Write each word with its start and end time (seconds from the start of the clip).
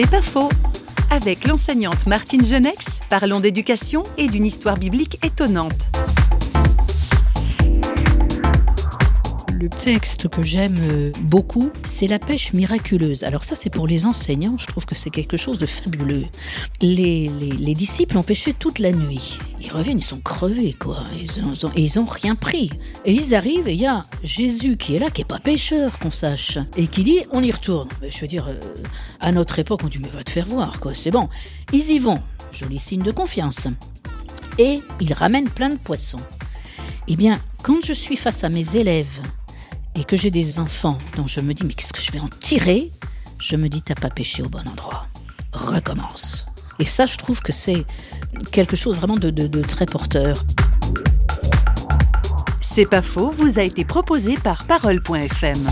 C'est 0.00 0.08
pas 0.08 0.22
faux. 0.22 0.48
Avec 1.10 1.44
l'enseignante 1.44 2.06
Martine 2.06 2.44
Genex, 2.44 3.00
parlons 3.10 3.40
d'éducation 3.40 4.04
et 4.16 4.28
d'une 4.28 4.46
histoire 4.46 4.76
biblique 4.76 5.18
étonnante. 5.24 5.90
Le 9.60 9.68
texte 9.68 10.28
que 10.28 10.40
j'aime 10.40 10.78
euh, 10.88 11.10
beaucoup, 11.22 11.72
c'est 11.84 12.06
la 12.06 12.20
pêche 12.20 12.52
miraculeuse. 12.52 13.24
Alors 13.24 13.42
ça, 13.42 13.56
c'est 13.56 13.70
pour 13.70 13.88
les 13.88 14.06
enseignants, 14.06 14.56
je 14.56 14.66
trouve 14.68 14.86
que 14.86 14.94
c'est 14.94 15.10
quelque 15.10 15.36
chose 15.36 15.58
de 15.58 15.66
fabuleux. 15.66 16.26
Les, 16.80 17.28
les, 17.28 17.50
les, 17.50 17.74
disciples 17.74 18.16
ont 18.18 18.22
pêché 18.22 18.54
toute 18.54 18.78
la 18.78 18.92
nuit. 18.92 19.36
Ils 19.60 19.72
reviennent, 19.72 19.98
ils 19.98 20.02
sont 20.02 20.20
crevés, 20.20 20.74
quoi. 20.74 21.02
Ils 21.20 21.42
ont, 21.42 21.72
ils 21.74 21.98
ont 21.98 22.04
rien 22.04 22.36
pris. 22.36 22.70
Et 23.04 23.12
ils 23.12 23.34
arrivent 23.34 23.66
et 23.66 23.72
il 23.72 23.80
y 23.80 23.86
a 23.86 24.06
Jésus 24.22 24.76
qui 24.76 24.94
est 24.94 25.00
là, 25.00 25.10
qui 25.10 25.22
est 25.22 25.28
pas 25.28 25.40
pêcheur, 25.40 25.98
qu'on 25.98 26.12
sache, 26.12 26.58
et 26.76 26.86
qui 26.86 27.02
dit, 27.02 27.24
on 27.32 27.42
y 27.42 27.50
retourne. 27.50 27.88
Je 28.08 28.16
veux 28.20 28.28
dire, 28.28 28.46
euh, 28.46 28.60
à 29.18 29.32
notre 29.32 29.58
époque, 29.58 29.80
on 29.82 29.88
dit, 29.88 29.98
mais 29.98 30.08
va 30.08 30.22
te 30.22 30.30
faire 30.30 30.46
voir, 30.46 30.78
quoi. 30.78 30.94
C'est 30.94 31.10
bon. 31.10 31.28
Ils 31.72 31.90
y 31.90 31.98
vont. 31.98 32.22
Joli 32.52 32.78
signe 32.78 33.02
de 33.02 33.10
confiance. 33.10 33.66
Et 34.58 34.78
ils 35.00 35.12
ramènent 35.14 35.50
plein 35.50 35.70
de 35.70 35.78
poissons. 35.78 36.20
Eh 37.08 37.16
bien, 37.16 37.40
quand 37.64 37.84
je 37.84 37.92
suis 37.92 38.16
face 38.16 38.44
à 38.44 38.50
mes 38.50 38.76
élèves 38.76 39.20
et 39.98 40.04
que 40.04 40.16
j'ai 40.16 40.30
des 40.30 40.60
enfants 40.60 40.96
dont 41.16 41.26
je 41.26 41.40
me 41.40 41.52
dis 41.52 41.64
mais 41.64 41.72
qu'est-ce 41.74 41.92
que 41.92 42.00
je 42.00 42.12
vais 42.12 42.20
en 42.20 42.28
tirer? 42.28 42.92
Je 43.40 43.56
me 43.56 43.68
dis 43.68 43.82
t'as 43.82 43.96
pas 43.96 44.10
pêché 44.10 44.42
au 44.42 44.48
bon 44.48 44.66
endroit. 44.68 45.08
Recommence. 45.52 46.46
Et 46.78 46.84
ça, 46.84 47.06
je 47.06 47.16
trouve 47.16 47.40
que 47.40 47.52
c'est 47.52 47.84
quelque 48.52 48.76
chose 48.76 48.96
vraiment 48.96 49.16
de, 49.16 49.62
très 49.62 49.86
porteur. 49.86 50.44
C'est 52.60 52.88
pas 52.88 53.02
faux, 53.02 53.32
vous 53.32 53.58
a 53.58 53.62
été 53.62 53.84
proposé 53.84 54.36
par 54.36 54.64
Parole.fm. 54.64 55.66